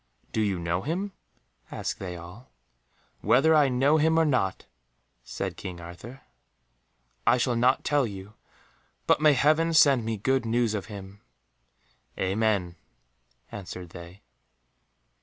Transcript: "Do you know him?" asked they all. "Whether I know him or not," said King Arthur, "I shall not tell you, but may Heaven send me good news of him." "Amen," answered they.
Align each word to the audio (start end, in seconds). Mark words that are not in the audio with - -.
"Do 0.31 0.41
you 0.41 0.57
know 0.57 0.81
him?" 0.81 1.11
asked 1.69 1.99
they 1.99 2.17
all. 2.17 2.49
"Whether 3.21 3.53
I 3.53 3.69
know 3.69 3.97
him 3.97 4.17
or 4.17 4.25
not," 4.25 4.65
said 5.23 5.55
King 5.55 5.79
Arthur, 5.79 6.21
"I 7.27 7.37
shall 7.37 7.55
not 7.55 7.83
tell 7.83 8.07
you, 8.07 8.33
but 9.05 9.21
may 9.21 9.33
Heaven 9.33 9.75
send 9.75 10.03
me 10.03 10.17
good 10.17 10.43
news 10.43 10.73
of 10.73 10.87
him." 10.87 11.21
"Amen," 12.17 12.77
answered 13.51 13.91
they. 13.91 14.23